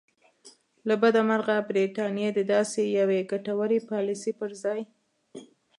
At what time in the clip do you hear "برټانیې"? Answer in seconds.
1.67-2.29